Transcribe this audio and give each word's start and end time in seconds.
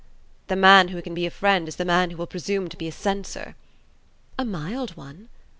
"The 0.47 0.55
man 0.55 0.87
who 0.87 0.99
can 1.03 1.13
be 1.13 1.27
a 1.27 1.29
friend 1.29 1.67
is 1.67 1.75
the 1.75 1.85
man 1.85 2.09
who 2.09 2.17
will 2.17 2.25
presume 2.25 2.69
to 2.69 2.75
be 2.75 2.87
a 2.87 2.91
censor." 2.91 3.53
"A 4.35 4.43
mild 4.43 4.97
one." 4.97 5.29